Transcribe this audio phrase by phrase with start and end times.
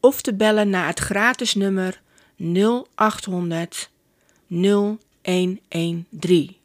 [0.00, 2.00] of te bellen naar het gratis nummer
[2.36, 3.90] 0800
[4.46, 6.56] 0113.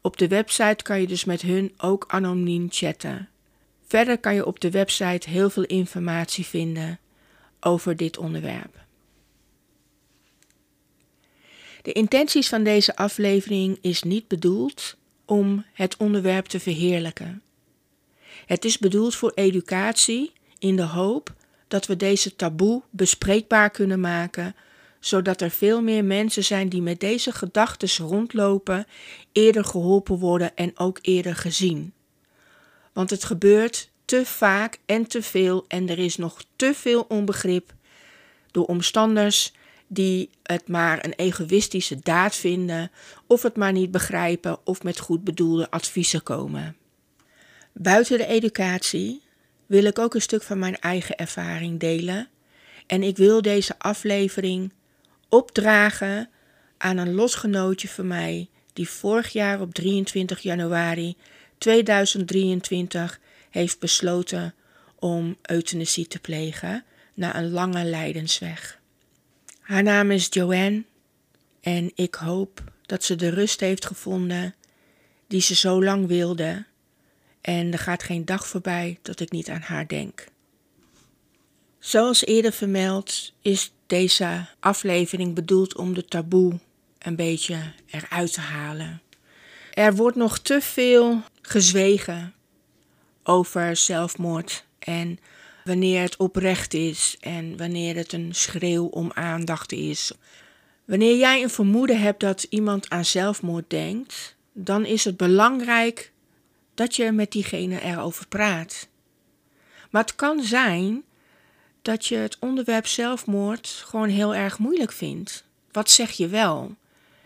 [0.00, 3.28] Op de website kan je dus met hun ook anoniem chatten.
[3.86, 6.98] Verder kan je op de website heel veel informatie vinden
[7.60, 8.81] over dit onderwerp.
[11.82, 17.42] De intenties van deze aflevering is niet bedoeld om het onderwerp te verheerlijken.
[18.46, 21.34] Het is bedoeld voor educatie in de hoop
[21.68, 24.56] dat we deze taboe bespreekbaar kunnen maken,
[25.00, 28.86] zodat er veel meer mensen zijn die met deze gedachten rondlopen,
[29.32, 31.92] eerder geholpen worden en ook eerder gezien.
[32.92, 37.72] Want het gebeurt te vaak en te veel en er is nog te veel onbegrip
[38.50, 39.52] door omstanders
[39.94, 42.90] die het maar een egoïstische daad vinden,
[43.26, 46.76] of het maar niet begrijpen of met goed bedoelde adviezen komen.
[47.72, 49.22] Buiten de educatie
[49.66, 52.28] wil ik ook een stuk van mijn eigen ervaring delen
[52.86, 54.72] en ik wil deze aflevering
[55.28, 56.28] opdragen
[56.78, 61.16] aan een losgenootje van mij die vorig jaar op 23 januari
[61.58, 63.20] 2023
[63.50, 64.54] heeft besloten
[64.98, 68.80] om euthanasie te plegen na een lange lijdensweg.
[69.72, 70.84] Haar naam is Joanne
[71.60, 74.54] en ik hoop dat ze de rust heeft gevonden
[75.26, 76.64] die ze zo lang wilde.
[77.40, 80.26] En er gaat geen dag voorbij dat ik niet aan haar denk.
[81.78, 86.58] Zoals eerder vermeld is deze aflevering bedoeld om de taboe
[86.98, 89.02] een beetje eruit te halen.
[89.74, 92.34] Er wordt nog te veel gezwegen
[93.22, 95.18] over zelfmoord en
[95.64, 100.12] wanneer het oprecht is en wanneer het een schreeuw om aandacht is.
[100.84, 106.12] Wanneer jij een vermoeden hebt dat iemand aan zelfmoord denkt, dan is het belangrijk
[106.74, 108.88] dat je met diegene erover praat.
[109.90, 111.02] Maar het kan zijn
[111.82, 115.44] dat je het onderwerp zelfmoord gewoon heel erg moeilijk vindt.
[115.72, 116.76] Wat zeg je wel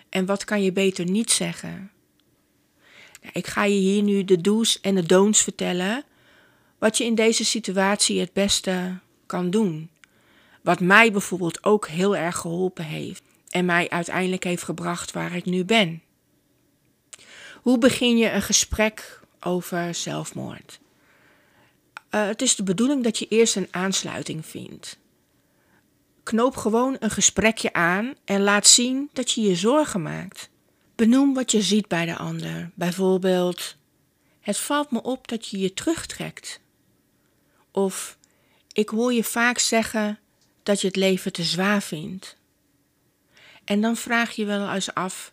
[0.09, 1.91] en wat kan je beter niet zeggen?
[3.33, 6.05] Ik ga je hier nu de do's en de don'ts vertellen
[6.79, 9.91] wat je in deze situatie het beste kan doen.
[10.63, 15.45] Wat mij bijvoorbeeld ook heel erg geholpen heeft en mij uiteindelijk heeft gebracht waar ik
[15.45, 16.03] nu ben.
[17.63, 20.79] Hoe begin je een gesprek over zelfmoord?
[22.11, 24.99] Uh, het is de bedoeling dat je eerst een aansluiting vindt.
[26.23, 30.49] Knoop gewoon een gesprekje aan en laat zien dat je je zorgen maakt.
[30.95, 32.71] Benoem wat je ziet bij de ander.
[32.75, 33.77] Bijvoorbeeld:
[34.41, 36.61] Het valt me op dat je je terugtrekt.
[37.77, 38.19] Of
[38.73, 40.19] ik hoor je vaak zeggen
[40.63, 42.37] dat je het leven te zwaar vindt.
[43.65, 45.33] En dan vraag je wel eens af: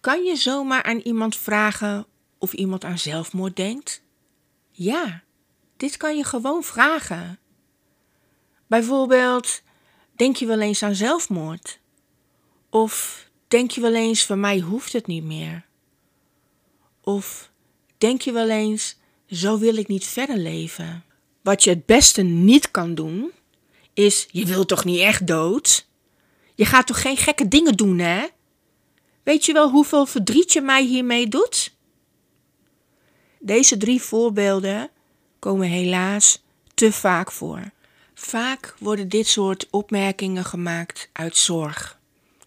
[0.00, 2.06] kan je zomaar aan iemand vragen
[2.38, 4.02] of iemand aan zelfmoord denkt?
[4.70, 5.22] Ja,
[5.76, 7.38] dit kan je gewoon vragen.
[8.66, 9.62] Bijvoorbeeld,
[10.16, 11.80] denk je wel eens aan zelfmoord?
[12.70, 15.66] Of denk je wel eens, van mij hoeft het niet meer?
[17.00, 17.50] Of
[17.98, 18.96] denk je wel eens,
[19.26, 21.02] zo wil ik niet verder leven?
[21.48, 23.32] Wat je het beste niet kan doen,
[23.94, 25.86] is: je wilt toch niet echt dood?
[26.54, 28.26] Je gaat toch geen gekke dingen doen, hè?
[29.22, 31.74] Weet je wel hoeveel verdriet je mij hiermee doet?
[33.38, 34.90] Deze drie voorbeelden
[35.38, 36.42] komen helaas
[36.74, 37.70] te vaak voor.
[38.14, 41.98] Vaak worden dit soort opmerkingen gemaakt uit zorg.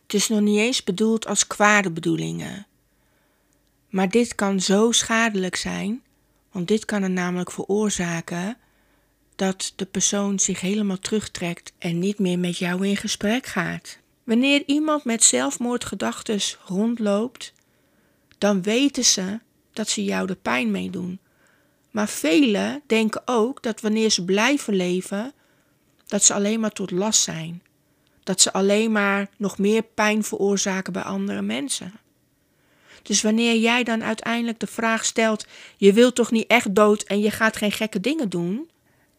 [0.04, 2.68] Het is nog niet eens bedoeld als kwade bedoelingen.
[3.90, 6.04] Maar dit kan zo schadelijk zijn,
[6.52, 8.58] want dit kan er namelijk veroorzaken
[9.42, 13.98] dat de persoon zich helemaal terugtrekt en niet meer met jou in gesprek gaat.
[14.24, 17.54] Wanneer iemand met zelfmoordgedachten rondloopt,
[18.38, 19.40] dan weten ze
[19.74, 21.20] dat ze jou de pijn meedoen.
[21.92, 25.34] Maar velen denken ook dat wanneer ze blijven leven,
[26.08, 27.64] dat ze alleen maar tot last zijn.
[28.24, 31.94] Dat ze alleen maar nog meer pijn veroorzaken bij andere mensen.
[33.02, 35.46] Dus wanneer jij dan uiteindelijk de vraag stelt:
[35.78, 38.70] je wilt toch niet echt dood en je gaat geen gekke dingen doen?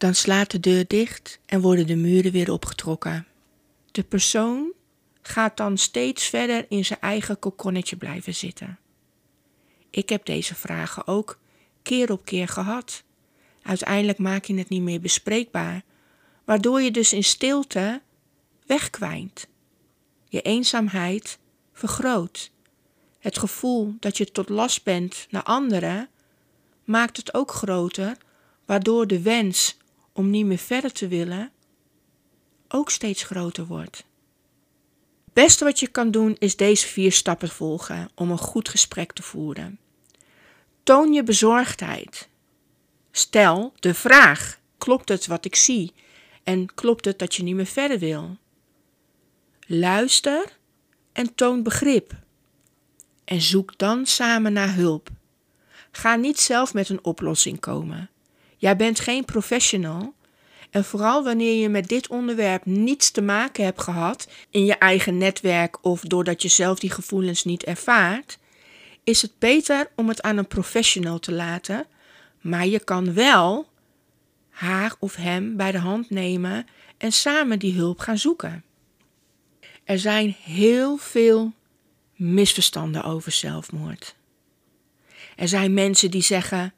[0.02, 3.26] Dan slaat de deur dicht en worden de muren weer opgetrokken.
[3.90, 4.72] De persoon
[5.20, 8.78] gaat dan steeds verder in zijn eigen kokonnetje blijven zitten.
[9.90, 11.38] Ik heb deze vragen ook
[11.82, 13.02] keer op keer gehad.
[13.62, 15.82] Uiteindelijk maak je het niet meer bespreekbaar,
[16.44, 18.00] waardoor je dus in stilte
[18.66, 19.46] wegkwijnt.
[20.28, 21.38] Je eenzaamheid
[21.72, 22.50] vergroot.
[23.18, 26.08] Het gevoel dat je tot last bent naar anderen
[26.84, 28.16] maakt het ook groter,
[28.64, 29.80] waardoor de wens
[30.12, 31.52] om niet meer verder te willen
[32.68, 33.96] ook steeds groter wordt.
[35.24, 39.12] Het beste wat je kan doen is deze vier stappen volgen om een goed gesprek
[39.12, 39.78] te voeren.
[40.82, 42.28] Toon je bezorgdheid.
[43.10, 45.92] Stel de vraag: klopt het wat ik zie?
[46.42, 48.36] En klopt het dat je niet meer verder wil?
[49.66, 50.58] Luister
[51.12, 52.14] en toon begrip.
[53.24, 55.08] En zoek dan samen naar hulp.
[55.90, 58.10] Ga niet zelf met een oplossing komen.
[58.62, 60.14] Jij bent geen professional.
[60.70, 65.18] En vooral wanneer je met dit onderwerp niets te maken hebt gehad in je eigen
[65.18, 68.38] netwerk of doordat je zelf die gevoelens niet ervaart,
[69.04, 71.86] is het beter om het aan een professional te laten,
[72.40, 73.68] maar je kan wel
[74.48, 76.66] haar of hem bij de hand nemen
[76.98, 78.64] en samen die hulp gaan zoeken.
[79.84, 81.52] Er zijn heel veel
[82.16, 84.14] misverstanden over zelfmoord.
[85.36, 86.72] Er zijn mensen die zeggen: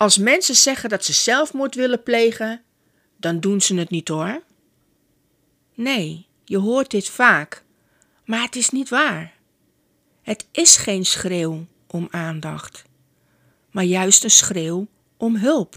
[0.00, 2.62] Als mensen zeggen dat ze zelfmoord willen plegen,
[3.16, 4.42] dan doen ze het niet hoor.
[5.74, 7.64] Nee, je hoort dit vaak,
[8.24, 9.34] maar het is niet waar.
[10.22, 12.84] Het is geen schreeuw om aandacht,
[13.70, 14.86] maar juist een schreeuw
[15.16, 15.74] om hulp.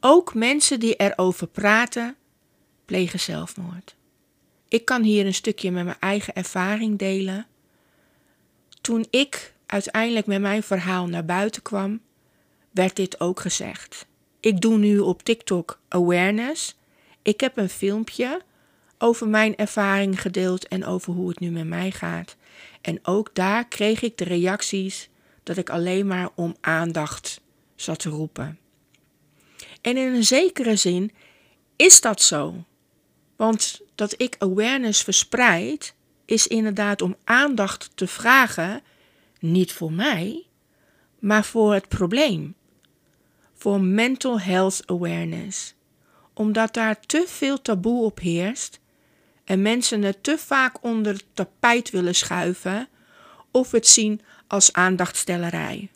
[0.00, 2.16] Ook mensen die erover praten,
[2.84, 3.94] plegen zelfmoord.
[4.68, 7.46] Ik kan hier een stukje met mijn eigen ervaring delen.
[8.80, 12.00] Toen ik uiteindelijk met mijn verhaal naar buiten kwam,
[12.70, 14.06] werd dit ook gezegd.
[14.40, 16.76] Ik doe nu op TikTok awareness.
[17.22, 18.42] Ik heb een filmpje
[18.98, 22.36] over mijn ervaring gedeeld en over hoe het nu met mij gaat.
[22.80, 25.08] En ook daar kreeg ik de reacties
[25.42, 27.40] dat ik alleen maar om aandacht
[27.74, 28.58] zat te roepen.
[29.80, 31.12] En in een zekere zin
[31.76, 32.64] is dat zo.
[33.36, 35.94] Want dat ik awareness verspreid,
[36.24, 38.82] is inderdaad om aandacht te vragen,
[39.38, 40.46] niet voor mij,
[41.18, 42.54] maar voor het probleem.
[43.60, 45.74] Voor mental health awareness.
[46.34, 48.80] Omdat daar te veel taboe op heerst
[49.44, 52.88] en mensen het te vaak onder het tapijt willen schuiven
[53.50, 55.90] of het zien als aandachtstellerij.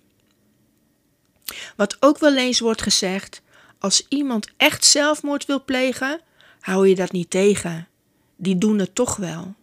[1.77, 3.43] Wat ook wel eens wordt gezegd,
[3.79, 6.21] als iemand echt zelfmoord wil plegen,
[6.61, 7.89] hou je dat niet tegen.
[8.37, 9.55] Die doen het toch wel.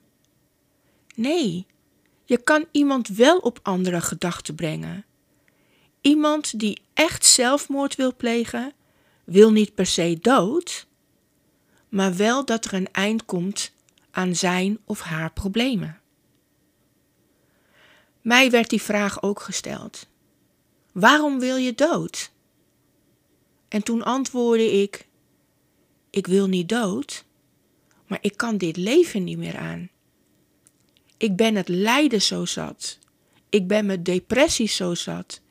[1.15, 1.65] Nee,
[2.25, 5.05] je kan iemand wel op andere gedachten brengen.
[6.01, 8.73] Iemand die echt zelfmoord wil plegen,
[9.23, 10.87] wil niet per se dood,
[11.89, 13.71] maar wel dat er een eind komt
[14.11, 16.01] aan zijn of haar problemen.
[18.21, 20.07] Mij werd die vraag ook gesteld.
[20.91, 22.31] Waarom wil je dood?
[23.67, 25.07] En toen antwoordde ik:
[26.09, 27.25] Ik wil niet dood,
[28.07, 29.89] maar ik kan dit leven niet meer aan.
[31.17, 32.97] Ik ben het lijden zo zat.
[33.49, 35.41] Ik ben mijn depressie zo zat.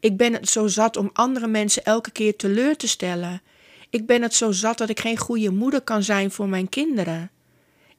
[0.00, 3.42] Ik ben het zo zat om andere mensen elke keer teleur te stellen.
[3.90, 7.30] Ik ben het zo zat dat ik geen goede moeder kan zijn voor mijn kinderen.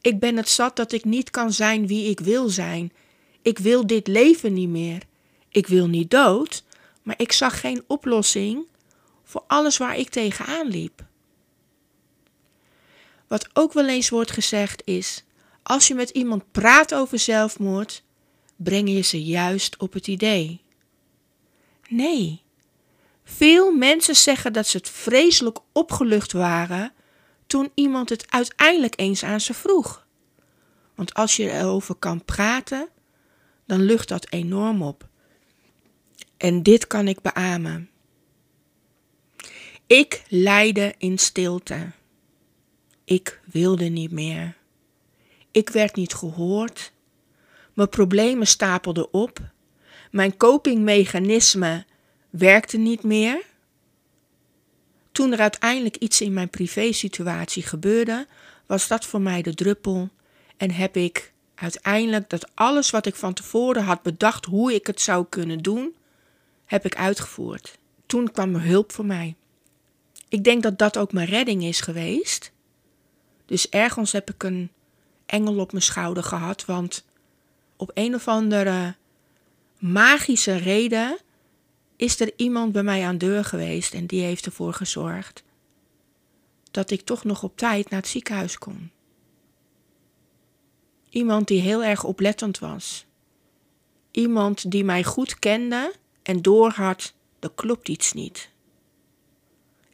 [0.01, 2.91] Ik ben het zat dat ik niet kan zijn wie ik wil zijn.
[3.41, 5.01] Ik wil dit leven niet meer.
[5.49, 6.63] Ik wil niet dood,
[7.01, 8.65] maar ik zag geen oplossing
[9.23, 11.05] voor alles waar ik tegenaan liep.
[13.27, 15.23] Wat ook wel eens wordt gezegd is:
[15.63, 18.03] als je met iemand praat over zelfmoord,
[18.55, 20.60] breng je ze juist op het idee.
[21.91, 22.41] Nee.
[23.23, 26.93] Veel mensen zeggen dat ze het vreselijk opgelucht waren
[27.47, 30.07] toen iemand het uiteindelijk eens aan ze vroeg.
[30.95, 32.89] Want als je erover kan praten,
[33.65, 35.07] dan lucht dat enorm op.
[36.37, 37.89] En dit kan ik beamen.
[39.87, 41.91] Ik lijde in stilte.
[43.03, 44.57] Ik wilde niet meer.
[45.51, 46.93] Ik werd niet gehoord.
[47.73, 49.39] Mijn problemen stapelden op.
[50.11, 51.85] Mijn copingmechanisme
[52.29, 53.43] werkte niet meer.
[55.11, 58.27] Toen er uiteindelijk iets in mijn privésituatie gebeurde,
[58.65, 60.09] was dat voor mij de druppel
[60.57, 65.01] en heb ik uiteindelijk dat alles wat ik van tevoren had bedacht hoe ik het
[65.01, 65.95] zou kunnen doen,
[66.65, 67.79] heb ik uitgevoerd.
[68.05, 69.35] toen kwam er hulp voor mij.
[70.29, 72.51] Ik denk dat dat ook mijn redding is geweest.
[73.45, 74.71] Dus ergens heb ik een
[75.25, 77.05] engel op mijn schouder gehad, want
[77.75, 78.95] op een of andere
[79.81, 81.17] magische reden
[81.95, 85.43] is er iemand bij mij aan de deur geweest en die heeft ervoor gezorgd
[86.71, 88.91] dat ik toch nog op tijd naar het ziekenhuis kon.
[91.09, 93.05] Iemand die heel erg oplettend was.
[94.11, 98.49] Iemand die mij goed kende en doorhad, er klopt iets niet.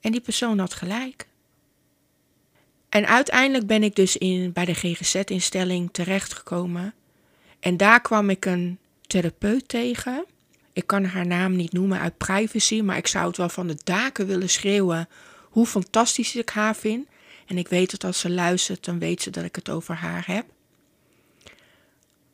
[0.01, 1.27] En die persoon had gelijk.
[2.89, 6.93] En uiteindelijk ben ik dus in, bij de GGZ-instelling terechtgekomen.
[7.59, 10.25] En daar kwam ik een therapeut tegen.
[10.73, 13.77] Ik kan haar naam niet noemen uit privacy, maar ik zou het wel van de
[13.83, 15.09] daken willen schreeuwen
[15.43, 17.07] hoe fantastisch ik haar vind.
[17.45, 20.23] En ik weet dat als ze luistert, dan weet ze dat ik het over haar
[20.27, 20.45] heb.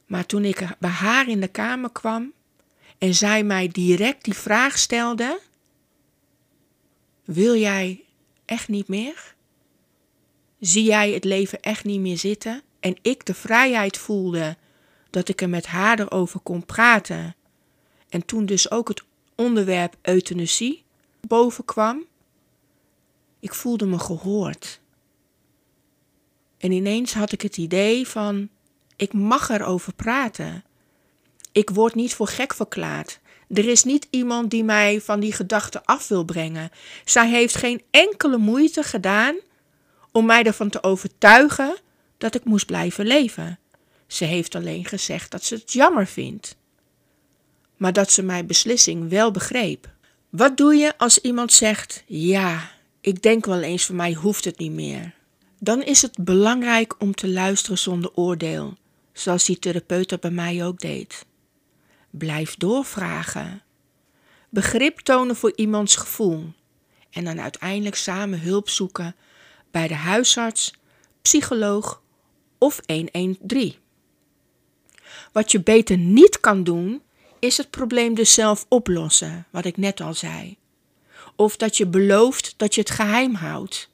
[0.05, 2.33] Maar toen ik bij haar in de kamer kwam
[2.97, 5.39] en zij mij direct die vraag stelde:
[7.23, 8.03] Wil jij
[8.45, 9.35] echt niet meer?
[10.59, 12.61] Zie jij het leven echt niet meer zitten?
[12.79, 14.57] En ik de vrijheid voelde
[15.13, 17.35] dat ik er met haar erover kon praten.
[18.09, 19.03] En toen dus ook het
[19.35, 20.83] onderwerp euthanasie
[21.27, 22.05] boven kwam.
[23.39, 24.79] Ik voelde me gehoord.
[26.57, 28.49] En ineens had ik het idee van,
[28.95, 30.63] ik mag erover praten.
[31.51, 33.19] Ik word niet voor gek verklaard.
[33.49, 36.69] Er is niet iemand die mij van die gedachten af wil brengen.
[37.05, 39.35] Zij heeft geen enkele moeite gedaan
[40.11, 41.77] om mij ervan te overtuigen
[42.17, 43.57] dat ik moest blijven leven.
[44.13, 46.55] Ze heeft alleen gezegd dat ze het jammer vindt,
[47.77, 49.89] maar dat ze mijn beslissing wel begreep.
[50.29, 54.57] Wat doe je als iemand zegt: Ja, ik denk wel eens voor mij hoeft het
[54.57, 55.13] niet meer?
[55.59, 58.77] Dan is het belangrijk om te luisteren zonder oordeel,
[59.13, 61.25] zoals die therapeut dat bij mij ook deed.
[62.09, 63.61] Blijf doorvragen.
[64.49, 66.53] Begrip tonen voor iemands gevoel
[67.09, 69.15] en dan uiteindelijk samen hulp zoeken
[69.71, 70.73] bij de huisarts,
[71.21, 72.01] psycholoog
[72.57, 73.81] of 113.
[75.33, 77.01] Wat je beter niet kan doen,
[77.39, 80.57] is het probleem dus zelf oplossen, wat ik net al zei.
[81.35, 83.89] Of dat je belooft dat je het geheim houdt.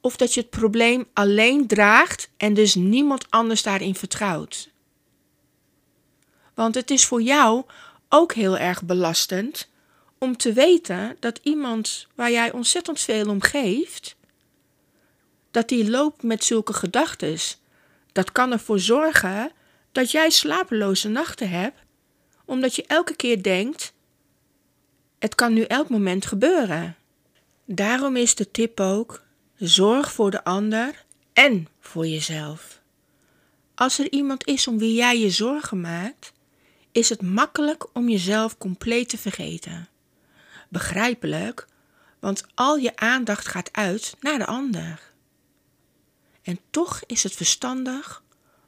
[0.00, 4.70] Of dat je het probleem alleen draagt en dus niemand anders daarin vertrouwt.
[6.54, 7.64] Want het is voor jou
[8.08, 9.68] ook heel erg belastend
[10.18, 14.16] om te weten dat iemand waar jij ontzettend veel om geeft,
[15.50, 17.38] dat die loopt met zulke gedachten.
[18.12, 19.52] Dat kan ervoor zorgen
[19.94, 21.78] dat jij slapeloze nachten hebt,
[22.44, 23.92] omdat je elke keer denkt:
[25.18, 26.96] het kan nu elk moment gebeuren.
[27.64, 29.22] Daarom is de tip ook:
[29.56, 32.80] zorg voor de ander en voor jezelf.
[33.74, 36.32] Als er iemand is om wie jij je zorgen maakt,
[36.92, 39.88] is het makkelijk om jezelf compleet te vergeten.
[40.68, 41.66] Begrijpelijk,
[42.20, 45.12] want al je aandacht gaat uit naar de ander.
[46.42, 48.22] En toch is het verstandig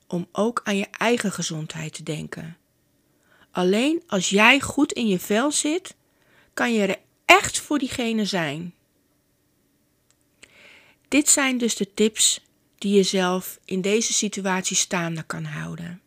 [0.07, 2.57] om ook aan je eigen gezondheid te denken.
[3.51, 5.95] Alleen als jij goed in je vel zit,
[6.55, 8.75] kan je er echt voor diegene zijn.
[11.09, 12.41] Dit zijn dus de tips
[12.79, 16.01] die je zelf in deze situatie staande kan houden.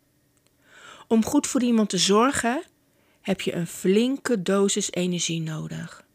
[1.07, 2.63] Om goed voor iemand te zorgen,
[3.21, 6.05] heb je een flinke dosis energie nodig.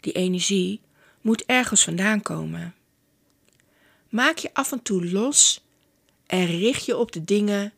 [0.00, 0.80] Die energie
[1.20, 2.74] moet ergens vandaan komen.
[4.08, 5.61] Maak je af en toe los
[6.32, 7.72] en richt je op de dingen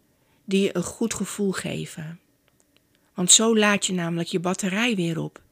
[0.45, 2.21] die je een goed gevoel geven.
[3.15, 5.43] Want zo laat je namelijk je batterij weer op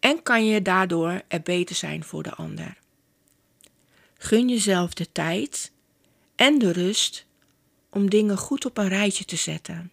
[0.00, 2.76] en kan je daardoor er beter zijn voor de ander.
[4.18, 5.72] Gun jezelf de tijd
[6.36, 7.26] en de rust
[7.90, 9.92] om dingen goed op een rijtje te zetten.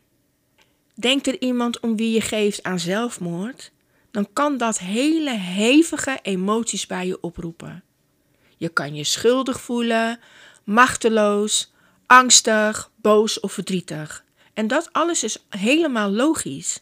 [0.93, 3.71] Denkt er iemand om wie je geeft aan zelfmoord,
[4.11, 7.83] dan kan dat hele hevige emoties bij je oproepen.
[8.57, 10.19] Je kan je schuldig voelen,
[10.63, 11.73] machteloos,
[12.05, 14.23] angstig, boos of verdrietig.
[14.53, 16.79] En dat alles is helemaal logisch.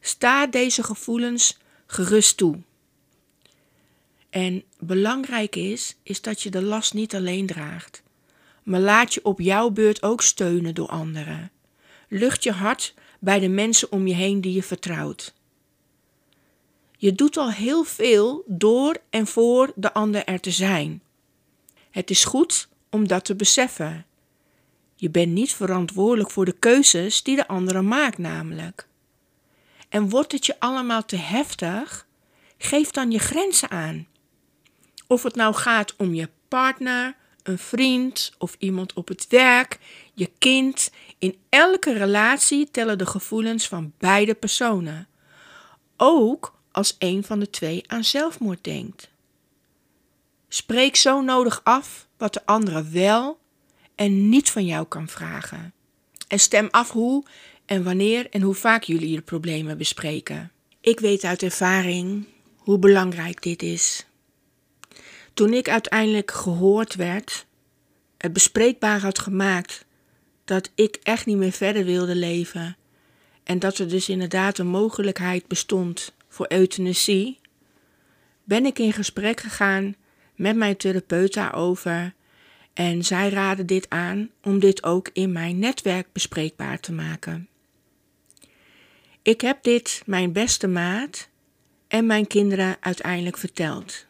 [0.00, 2.58] Sta deze gevoelens gerust toe.
[4.30, 8.02] En belangrijk is, is dat je de last niet alleen draagt,
[8.62, 11.50] maar laat je op jouw beurt ook steunen door anderen.
[12.08, 15.34] Lucht je hart bij de mensen om je heen die je vertrouwt.
[16.96, 21.02] Je doet al heel veel door en voor de ander er te zijn.
[21.90, 24.06] Het is goed om dat te beseffen.
[24.96, 28.86] Je bent niet verantwoordelijk voor de keuzes die de andere maakt, namelijk.
[29.88, 32.06] En wordt het je allemaal te heftig?
[32.58, 34.06] Geef dan je grenzen aan.
[35.06, 39.78] Of het nou gaat om je partner, een vriend of iemand op het werk,
[40.14, 40.90] je kind.
[41.18, 45.08] In elke relatie tellen de gevoelens van beide personen.
[45.96, 49.08] Ook als een van de twee aan zelfmoord denkt.
[50.48, 53.38] Spreek zo nodig af wat de andere wel
[53.96, 55.72] en niet van jou kan vragen.
[56.28, 57.24] En stem af hoe
[57.66, 60.52] en wanneer en hoe vaak jullie je problemen bespreken.
[60.80, 62.26] Ik weet uit ervaring
[62.56, 64.06] hoe belangrijk dit is.
[65.34, 67.46] Toen ik uiteindelijk gehoord werd,
[68.18, 69.84] het bespreekbaar had gemaakt
[70.44, 72.76] dat ik echt niet meer verder wilde leven
[73.44, 77.38] en dat er dus inderdaad een mogelijkheid bestond voor euthanasie,
[78.44, 79.96] ben ik in gesprek gegaan
[80.34, 82.14] met mijn therapeut daarover
[82.76, 87.48] en zij raden dit aan om dit ook in mijn netwerk bespreekbaar te maken.
[89.22, 91.28] Ik heb dit mijn beste maat
[91.88, 94.06] en mijn kinderen uiteindelijk verteld.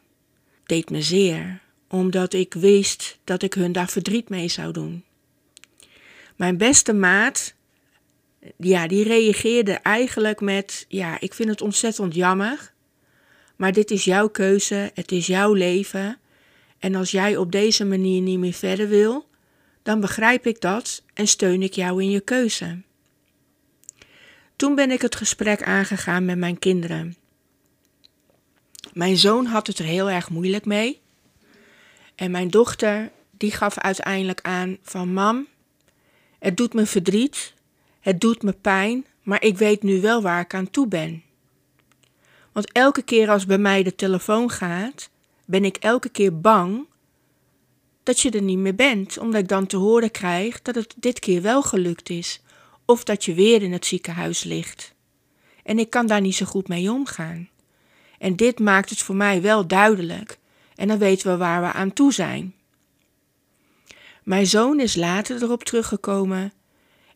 [0.65, 5.05] Deed me zeer, omdat ik wist dat ik hun daar verdriet mee zou doen.
[6.37, 7.55] Mijn beste maat,
[8.57, 12.73] ja, die reageerde eigenlijk met: Ja, ik vind het ontzettend jammer,
[13.57, 16.19] maar dit is jouw keuze, het is jouw leven.
[16.79, 19.29] En als jij op deze manier niet meer verder wil,
[19.83, 22.83] dan begrijp ik dat en steun ik jou in je keuze.
[24.57, 27.17] Toen ben ik het gesprek aangegaan met mijn kinderen.
[28.93, 31.01] Mijn zoon had het er heel erg moeilijk mee.
[32.15, 35.47] En mijn dochter, die gaf uiteindelijk aan van mam,
[36.39, 37.55] het doet me verdriet,
[38.01, 41.23] het doet me pijn, maar ik weet nu wel waar ik aan toe ben.
[42.53, 45.11] Want elke keer als bij mij de telefoon gaat,
[45.47, 46.87] ben ik elke keer bang
[48.03, 51.19] dat je er niet meer bent, omdat ik dan te horen krijg dat het dit
[51.19, 52.43] keer wel gelukt is,
[52.85, 54.95] of dat je weer in het ziekenhuis ligt.
[55.63, 57.49] En ik kan daar niet zo goed mee omgaan.
[58.19, 60.39] En dit maakt het voor mij wel duidelijk,
[60.75, 62.55] en dan weten we waar we aan toe zijn.
[64.23, 66.53] Mijn zoon is later erop teruggekomen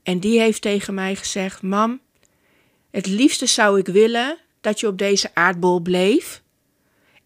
[0.03, 2.01] en die heeft tegen mij gezegd: Mam,
[2.91, 6.43] het liefste zou ik willen dat je op deze aardbol bleef.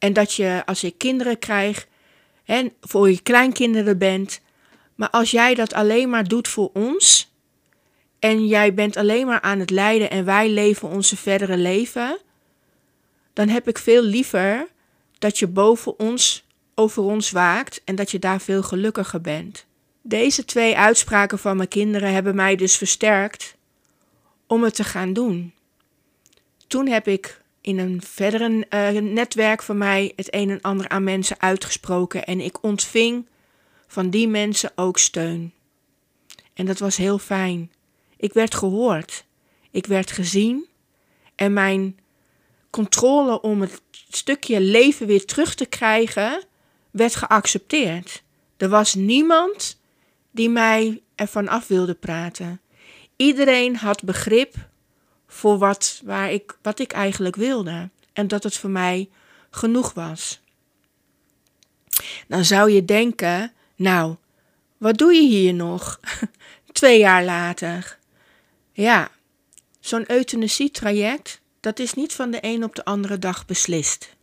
[0.04, 1.86] En dat je, als ik kinderen krijg,
[2.44, 4.40] en voor je kleinkinderen bent.
[4.94, 7.32] Maar als jij dat alleen maar doet voor ons.
[8.18, 12.18] En jij bent alleen maar aan het lijden en wij leven onze verdere leven.
[13.32, 14.68] Dan heb ik veel liever
[15.18, 19.66] dat je boven ons, over ons waakt en dat je daar veel gelukkiger bent.
[20.02, 23.56] Deze twee uitspraken van mijn kinderen hebben mij dus versterkt
[24.46, 25.52] om het te gaan doen.
[26.66, 31.05] Toen heb ik in een verder uh, netwerk van mij het een en ander aan
[31.05, 33.27] mensen uitgesproken en ik ontving
[33.87, 35.53] van die mensen ook steun.
[36.55, 37.72] En dat was heel fijn.
[38.16, 39.24] Ik werd gehoord,
[39.70, 40.66] ik werd gezien
[41.35, 41.98] en mijn
[42.70, 46.44] controle om het stukje leven weer terug te krijgen
[46.90, 48.22] werd geaccepteerd.
[48.57, 49.81] Er was niemand
[50.31, 52.61] die mij ervan af wilde praten.
[53.16, 54.55] Iedereen had begrip
[55.35, 57.90] voor wat, waar ik, wat ik eigenlijk wilde.
[58.12, 59.09] En dat het voor mij
[59.51, 60.40] genoeg was.
[62.27, 64.16] Dan zou je denken, nou,
[64.77, 66.01] wat doe je hier nog?
[66.73, 67.99] Twee jaar later.
[68.73, 69.11] Ja,
[69.81, 74.16] zo'n euthanasietraject, dat is niet van de een op de andere dag beslist.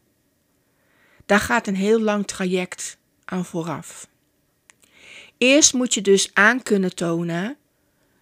[1.25, 4.07] Daar gaat een heel lang traject aan vooraf.
[5.37, 7.57] Eerst moet je dus aan kunnen tonen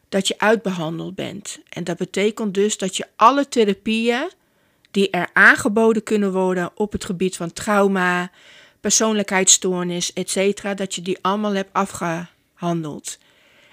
[0.10, 1.60] dat je uitbehandeld bent.
[1.70, 4.30] En dat betekent dus dat je alle therapieën
[4.92, 8.32] die er aangeboden kunnen worden op het gebied van trauma,
[8.80, 13.18] persoonlijkheidsstoornis, etc., dat je die allemaal hebt afgehandeld.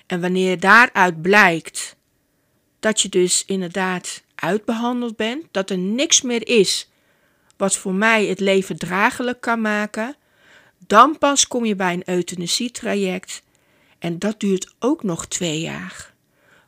[0.06, 1.96] En wanneer daaruit blijkt
[2.80, 6.88] dat je dus inderdaad uitbehandeld bent, dat er niks meer is
[7.56, 10.16] wat voor mij het leven draaglijk kan maken,
[10.86, 13.42] dan pas kom je bij een euthanasietraject
[13.98, 16.14] en dat duurt ook nog twee jaar.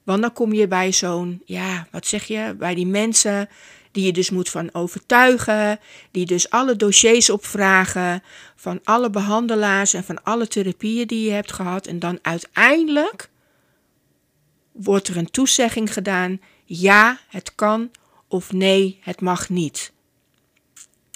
[0.08, 3.48] Want dan kom je bij zo'n, ja, wat zeg je, bij die mensen
[3.90, 8.22] die je dus moet van overtuigen, die dus alle dossiers opvragen
[8.56, 11.86] van alle behandelaars en van alle therapieën die je hebt gehad.
[11.86, 13.28] En dan uiteindelijk
[14.72, 17.90] wordt er een toezegging gedaan, ja, het kan
[18.28, 19.92] of nee, het mag niet.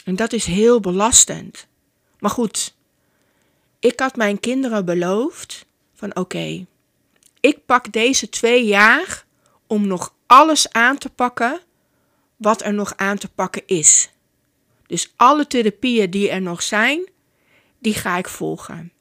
[0.04, 1.66] En dat is heel belastend.
[2.18, 2.74] Maar goed,
[3.78, 6.66] ik had mijn kinderen beloofd van oké,
[7.42, 9.24] ik pak deze twee jaar
[9.66, 11.60] om nog alles aan te pakken
[12.36, 14.10] wat er nog aan te pakken is.
[14.86, 17.08] Dus alle therapieën die er nog zijn,
[17.78, 18.92] die ga ik volgen.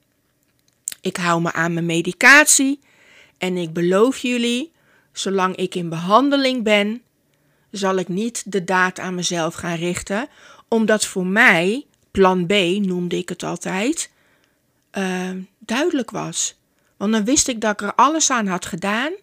[1.01, 2.80] Ik hou me aan mijn medicatie
[3.38, 4.71] en ik beloof jullie,
[5.12, 7.01] zolang ik in behandeling ben,
[7.71, 10.27] zal ik niet de daad aan mezelf gaan richten,
[10.67, 12.51] omdat voor mij, plan B
[12.82, 14.12] noemde ik het altijd,
[14.97, 16.61] uh, duidelijk was.
[17.01, 19.13] Want dan wist ik dat ik er alles aan had gedaan.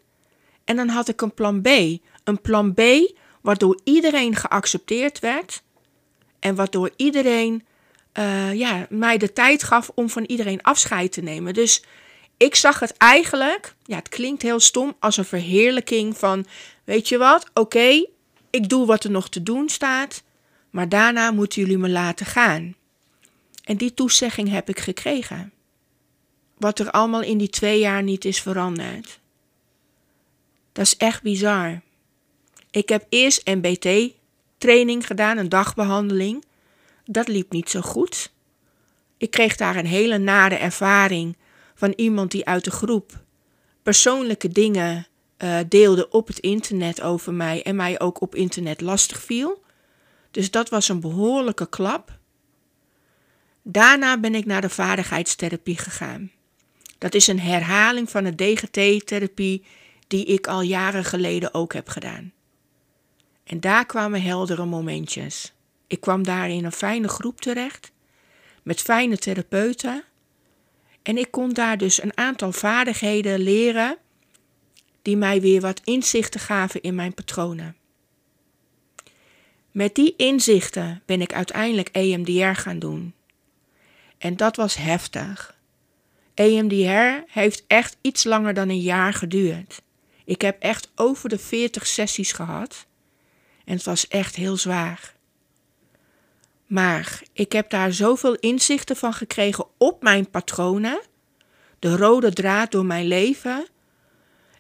[0.65, 1.69] En dan had ik een plan B.
[2.25, 2.81] Een plan B
[3.41, 5.63] waardoor iedereen geaccepteerd werd.
[6.39, 7.67] En waardoor iedereen
[8.19, 11.55] uh, ja, mij de tijd gaf om van iedereen afscheid te nemen.
[11.55, 11.85] Dus
[12.37, 16.47] ik zag het eigenlijk, ja, het klinkt heel stom, als een verheerlijking van:
[16.85, 18.07] weet je wat, oké,
[18.51, 20.23] ik doe wat er nog te doen staat,
[20.71, 22.75] maar daarna moeten jullie me laten gaan.
[23.65, 25.53] En die toezegging heb ik gekregen.
[26.59, 29.21] Wat er allemaal in die twee jaar niet is veranderd.
[30.73, 31.81] Dat is echt bizar.
[32.71, 36.45] Ik heb eerst MBT-training gedaan, een dagbehandeling.
[37.05, 38.33] Dat liep niet zo goed.
[39.17, 41.37] Ik kreeg daar een hele nare ervaring
[41.75, 43.27] van iemand die uit de groep
[43.83, 45.07] persoonlijke dingen
[45.39, 49.63] uh, deelde op het internet over mij en mij ook op internet lastig viel.
[50.31, 52.19] Dus dat was een behoorlijke klap.
[53.63, 56.31] Daarna ben ik naar de vaardigheidstherapie gegaan.
[56.99, 59.65] Dat is een herhaling van de DGT-therapie
[60.07, 62.33] die ik al jaren geleden ook heb gedaan.
[63.45, 65.53] En daar kwamen heldere momentjes.
[65.87, 67.93] Ik kwam daar in een fijne groep terecht,
[68.63, 70.05] met fijne therapeuten.
[71.03, 73.97] En ik kon daar dus een aantal vaardigheden leren
[75.03, 77.77] die mij weer wat inzichten gaven in mijn patronen.
[79.71, 83.15] Met die inzichten ben ik uiteindelijk EMDR gaan doen.
[84.19, 85.58] En dat was heftig.
[86.39, 89.83] EMDR heeft echt iets langer dan een jaar geduurd.
[90.25, 92.87] Ik heb echt over de 40 sessies gehad.
[93.65, 95.15] En het was echt heel zwaar.
[96.67, 101.01] Maar ik heb daar zoveel inzichten van gekregen op mijn patronen,
[101.79, 103.67] de rode draad door mijn leven.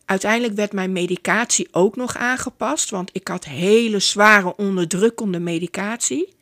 [0.05, 6.35] Uiteindelijk werd mijn medicatie ook nog aangepast, want ik had hele zware onderdrukkende medicatie.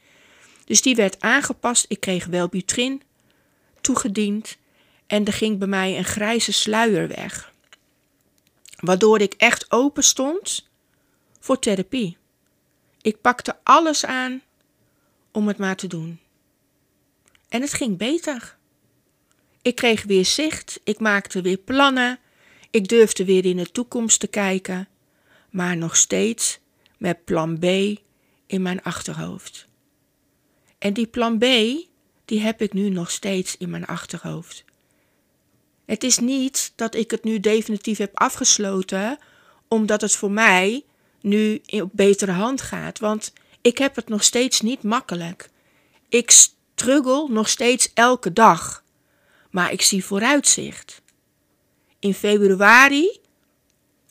[0.65, 1.85] Dus die werd aangepast.
[1.89, 3.03] Ik kreeg Wellbutrin
[3.81, 4.57] toegediend
[5.07, 7.53] en er ging bij mij een grijze sluier weg.
[8.77, 10.69] Waardoor ik echt open stond
[11.41, 12.17] voor therapie.
[13.03, 14.43] Ik pakte alles aan
[15.33, 16.21] om het maar te doen.
[17.49, 18.57] En het ging beter.
[19.63, 22.19] Ik kreeg weer zicht, ik maakte weer plannen,
[22.71, 24.89] ik durfde weer in de toekomst te kijken,
[25.51, 26.59] maar nog steeds
[26.99, 27.65] met plan B
[28.47, 29.67] in mijn achterhoofd.
[30.79, 31.45] En die plan B,
[32.25, 34.65] die heb ik nu nog steeds in mijn achterhoofd.
[35.87, 39.19] Het is niet dat ik het nu definitief heb afgesloten,
[39.69, 40.85] omdat het voor mij
[41.21, 42.99] nu op betere hand gaat.
[42.99, 45.51] Want ik heb het nog steeds niet makkelijk.
[46.09, 48.85] Ik struggle nog steeds elke dag.
[49.51, 51.03] Maar ik zie vooruitzicht.
[51.99, 53.21] In februari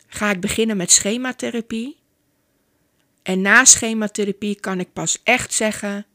[0.08, 1.98] ga ik beginnen met schematherapie.
[3.24, 6.06] En na schematherapie kan ik pas echt zeggen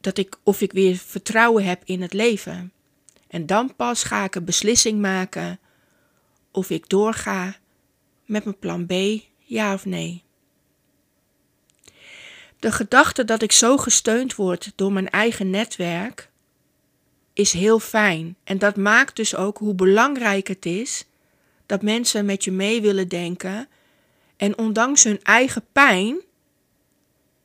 [0.00, 2.72] dat ik of ik weer vertrouwen heb in het leven.
[3.34, 5.58] En dan pas ga ik een beslissing maken
[6.50, 7.56] of ik doorga
[8.24, 8.92] met mijn plan B,
[9.38, 10.22] ja of nee.
[12.58, 16.30] De gedachte dat ik zo gesteund word door mijn eigen netwerk
[17.32, 18.36] is heel fijn.
[18.44, 21.06] En dat maakt dus ook hoe belangrijk het is
[21.66, 23.68] dat mensen met je mee willen denken
[24.36, 26.20] en ondanks hun eigen pijn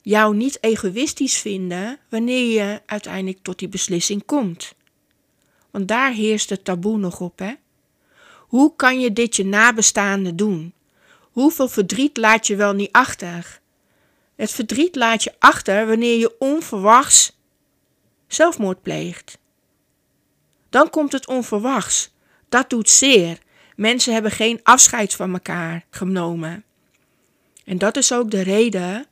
[0.02, 4.78] jou niet egoïstisch vinden wanneer je uiteindelijk tot die beslissing komt.
[5.72, 7.54] Want daar heerst het taboe nog op, hè?
[8.38, 10.74] Hoe kan je dit je nabestaanden doen?
[11.20, 13.60] Hoeveel verdriet laat je wel niet achter?
[14.36, 17.38] Het verdriet laat je achter wanneer je onverwachts
[18.28, 19.38] zelfmoord pleegt.
[20.70, 22.12] Dan komt het onverwachts.
[22.50, 23.38] Dat doet zeer.
[23.76, 26.64] Mensen hebben geen afscheid van elkaar genomen.
[27.66, 29.06] En dat is ook de reden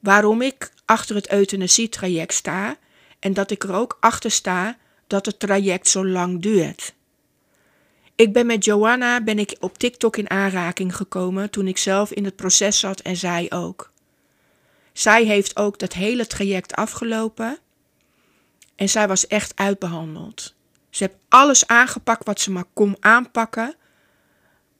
[0.00, 2.76] waarom ik achter het euthanasietraject sta
[3.18, 4.76] en dat ik er ook achter sta
[5.06, 6.94] dat het traject zo lang duurt.
[8.14, 12.24] Ik ben met Joanna ben ik op TikTok in aanraking gekomen toen ik zelf in
[12.24, 13.92] het proces zat en zij ook.
[14.92, 17.58] Zij heeft ook dat hele traject afgelopen
[18.76, 20.54] en zij was echt uitbehandeld.
[20.90, 23.74] Ze heeft alles aangepakt wat ze maar kon aanpakken,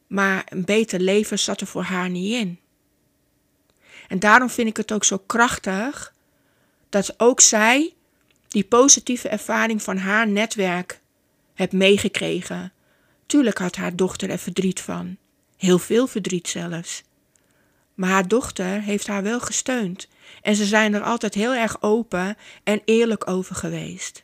[0.07, 2.59] maar een beter leven zat er voor haar niet in.
[4.07, 6.13] En daarom vind ik het ook zo krachtig
[6.89, 7.93] dat ook zij
[8.55, 11.01] die positieve ervaring van haar netwerk
[11.53, 12.73] heeft meegekregen.
[13.25, 15.17] Tuurlijk had haar dochter er verdriet van.
[15.57, 17.03] Heel veel verdriet zelfs.
[17.93, 20.07] Maar haar dochter heeft haar wel gesteund.
[20.41, 24.23] En ze zijn er altijd heel erg open en eerlijk over geweest.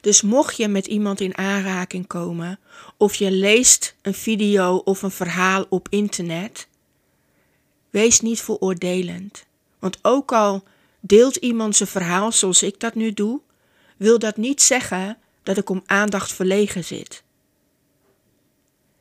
[0.00, 2.58] Dus mocht je met iemand in aanraking komen,
[2.96, 6.68] of je leest een video of een verhaal op internet,
[7.90, 9.46] wees niet veroordelend.
[9.78, 10.64] Want ook al
[11.06, 13.40] deelt iemand zijn verhaal zoals ik dat nu doe,
[13.96, 17.22] wil dat niet zeggen dat ik om aandacht verlegen zit.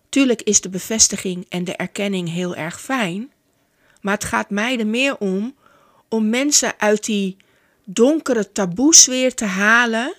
[0.09, 3.31] Tuurlijk is de bevestiging en de erkenning heel erg fijn,
[4.01, 5.55] maar het gaat mij er meer om
[6.09, 7.37] om mensen uit die
[7.83, 10.13] donkere taboesfeer te halen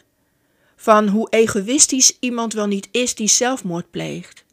[0.76, 4.44] van hoe egoïstisch iemand wel niet is die zelfmoord pleegt,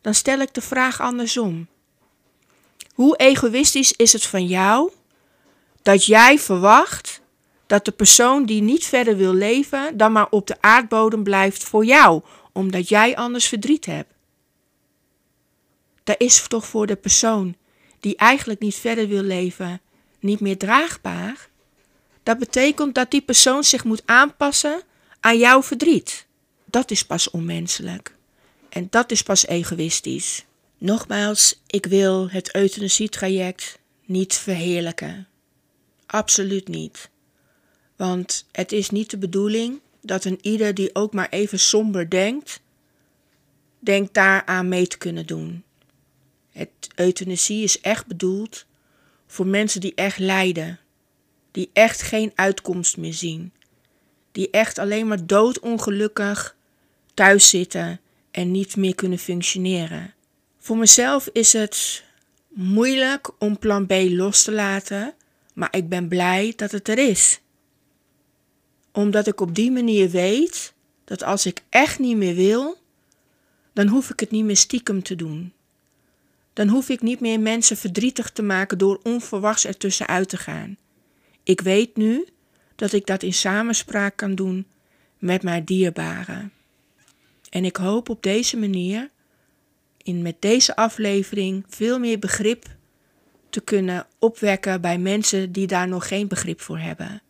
[0.00, 1.66] dan stel ik de vraag andersom.
[2.94, 4.92] Hoe egoïstisch is het van jou
[5.84, 7.20] dat jij verwacht
[7.66, 11.84] dat de persoon die niet verder wil leven, dan maar op de aardbodem blijft voor
[11.84, 14.12] jou, omdat jij anders verdriet hebt?
[16.04, 17.56] Dat is toch voor de persoon
[18.00, 19.80] die eigenlijk niet verder wil leven,
[20.20, 21.48] niet meer draagbaar?
[22.22, 24.82] Dat betekent dat die persoon zich moet aanpassen
[25.20, 26.26] aan jouw verdriet.
[26.64, 28.14] Dat is pas onmenselijk.
[28.68, 30.44] En dat is pas egoïstisch.
[30.78, 35.28] Nogmaals, ik wil het euthanasietraject niet verheerlijken.
[36.06, 37.10] Absoluut niet.
[37.96, 42.60] Want het is niet de bedoeling dat een ieder die ook maar even somber denkt,
[43.78, 45.64] denkt daaraan mee te kunnen doen.
[46.50, 48.66] Het euthanasie is echt bedoeld
[49.26, 50.80] voor mensen die echt lijden,
[51.50, 53.52] die echt geen uitkomst meer zien,
[54.32, 56.56] die echt alleen maar doodongelukkig
[57.14, 60.14] thuis zitten en niet meer kunnen functioneren.
[60.58, 62.04] Voor mezelf is het
[62.48, 65.14] moeilijk om plan B los te laten,
[65.54, 67.40] maar ik ben blij dat het er is.
[68.92, 72.78] Omdat ik op die manier weet dat als ik echt niet meer wil,
[73.72, 75.52] dan hoef ik het niet meer stiekem te doen.
[76.52, 80.76] Dan hoef ik niet meer mensen verdrietig te maken door onverwachts ertussenuit te gaan.
[81.42, 82.26] Ik weet nu
[82.74, 84.66] dat ik dat in samenspraak kan doen
[85.18, 86.52] met mijn dierbaren.
[87.50, 89.10] En ik hoop op deze manier,
[90.02, 92.73] in met deze aflevering, veel meer begrip
[93.54, 97.22] te kunnen opwekken bij mensen die daar nog geen begrip voor hebben.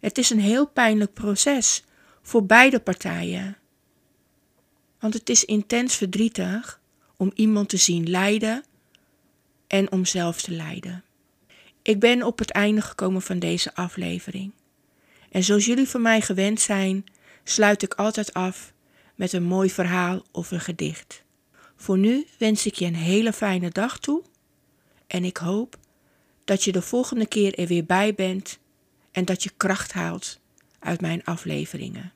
[0.00, 1.84] Het is een heel pijnlijk proces
[2.22, 3.56] voor beide partijen.
[4.98, 6.80] Want het is intens verdrietig
[7.16, 8.64] om iemand te zien lijden
[9.66, 11.04] en om zelf te lijden.
[11.82, 14.52] Ik ben op het einde gekomen van deze aflevering.
[15.30, 17.04] En zoals jullie van mij gewend zijn,
[17.44, 18.72] sluit ik altijd af
[19.14, 21.22] met een mooi verhaal of een gedicht.
[21.76, 24.22] Voor nu wens ik je een hele fijne dag toe
[25.12, 25.78] en ik hoop
[26.44, 28.58] dat je de volgende keer er weer bij bent
[29.10, 30.38] en dat je kracht haalt
[30.78, 32.12] uit mijn afleveringen.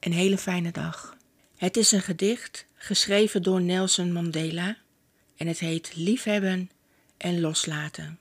[0.00, 1.16] Een hele fijne dag.
[1.56, 4.76] Het is een gedicht geschreven door Nelson Mandela
[5.36, 6.70] en het heet Liefhebben
[7.16, 8.18] en loslaten.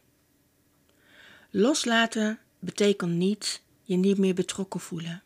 [1.50, 5.24] Loslaten betekent niet je niet meer betrokken voelen,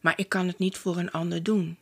[0.00, 1.78] maar ik kan het niet voor een ander doen.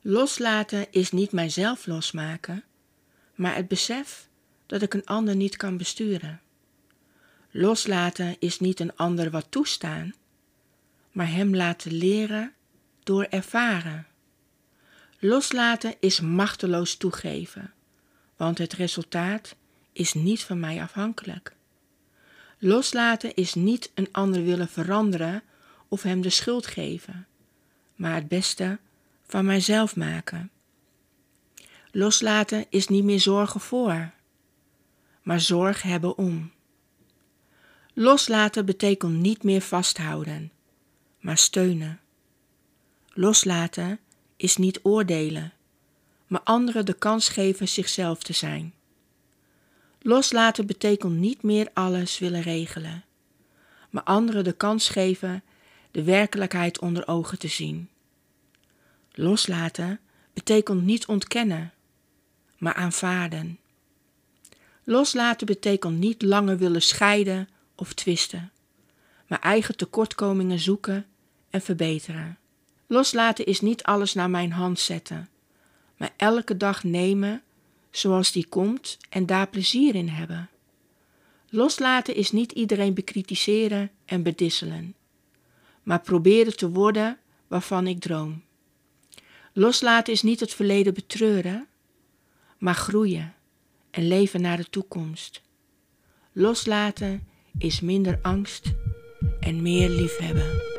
[0.00, 2.64] Loslaten is niet mijzelf losmaken,
[3.34, 4.27] maar het besef
[4.68, 6.40] dat ik een ander niet kan besturen.
[7.50, 10.14] Loslaten is niet een ander wat toestaan,
[11.12, 12.52] maar hem laten leren
[13.02, 14.06] door ervaren.
[15.18, 17.72] Loslaten is machteloos toegeven,
[18.36, 19.56] want het resultaat
[19.92, 21.54] is niet van mij afhankelijk.
[22.58, 25.42] Loslaten is niet een ander willen veranderen
[25.88, 27.26] of hem de schuld geven,
[27.94, 28.78] maar het beste
[29.26, 30.50] van mijzelf maken.
[31.90, 34.10] Loslaten is niet meer zorgen voor,
[35.28, 36.52] maar zorg hebben om.
[37.94, 40.52] Loslaten betekent niet meer vasthouden,
[41.20, 42.00] maar steunen.
[43.08, 43.98] Loslaten
[44.36, 45.52] is niet oordelen,
[46.26, 48.74] maar anderen de kans geven zichzelf te zijn.
[50.00, 53.04] Loslaten betekent niet meer alles willen regelen,
[53.90, 55.42] maar anderen de kans geven
[55.90, 57.88] de werkelijkheid onder ogen te zien.
[59.12, 60.00] Loslaten
[60.32, 61.72] betekent niet ontkennen,
[62.58, 63.58] maar aanvaarden.
[64.90, 68.52] Loslaten betekent niet langer willen scheiden of twisten,
[69.26, 71.06] maar eigen tekortkomingen zoeken
[71.50, 72.38] en verbeteren.
[72.86, 75.28] Loslaten is niet alles naar mijn hand zetten,
[75.96, 77.42] maar elke dag nemen
[77.90, 80.48] zoals die komt en daar plezier in hebben.
[81.48, 84.94] Loslaten is niet iedereen bekritiseren en bedisselen,
[85.82, 88.42] maar proberen te worden waarvan ik droom.
[89.52, 91.66] Loslaten is niet het verleden betreuren,
[92.58, 93.36] maar groeien
[93.90, 95.42] en leven naar de toekomst.
[96.32, 98.74] Loslaten is minder angst
[99.40, 100.77] en meer liefhebben.